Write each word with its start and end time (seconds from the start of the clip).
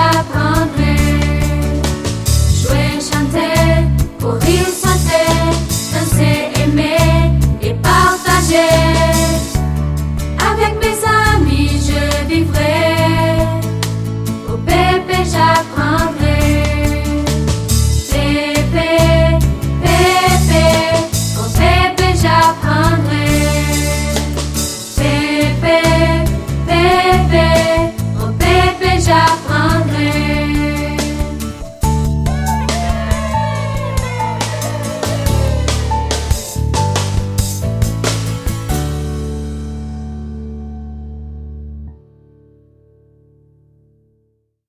Yeah. 0.00 0.39